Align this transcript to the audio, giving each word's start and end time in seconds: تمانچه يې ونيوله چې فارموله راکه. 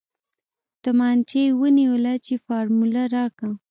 تمانچه 0.83 1.37
يې 1.43 1.49
ونيوله 1.59 2.13
چې 2.25 2.33
فارموله 2.45 3.03
راکه. 3.15 3.49